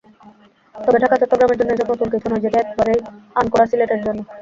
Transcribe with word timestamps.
তবে 0.75 0.97
ঢাকা-চট্টগ্রামের 1.03 1.57
জন্য 1.59 1.71
এসব 1.73 1.87
নতুন 1.91 2.07
কিছু 2.13 2.27
নয়, 2.29 2.43
যেটি 2.43 2.57
একেবারেই 2.59 2.99
আনকোরা 3.35 3.65
সিলেটের 3.67 4.01
জন্য। 4.05 4.19